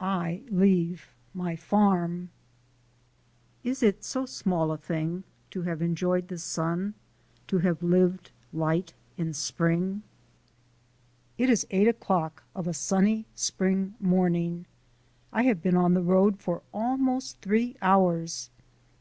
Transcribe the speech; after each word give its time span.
I 0.00 0.42
LEAVE 0.48 1.12
MY 1.34 1.54
FARM 1.54 2.30
"Is 3.62 3.80
it 3.80 4.02
so 4.02 4.26
small 4.26 4.72
a 4.72 4.76
thing 4.76 5.22
To 5.52 5.62
have 5.62 5.80
enjoyed 5.80 6.26
the 6.26 6.38
sun, 6.38 6.94
To 7.46 7.58
have 7.58 7.80
lived 7.80 8.32
light 8.52 8.94
in 9.16 9.32
spring?" 9.32 10.02
It 11.38 11.48
is 11.48 11.64
eight 11.70 11.86
o'clock 11.86 12.42
of 12.56 12.66
a 12.66 12.74
sunny 12.74 13.26
spring 13.36 13.94
morning. 14.00 14.66
I 15.32 15.44
have 15.44 15.62
been 15.62 15.76
on 15.76 15.94
the 15.94 16.02
road 16.02 16.40
for 16.40 16.62
almost 16.72 17.40
three 17.40 17.76
hours. 17.80 18.50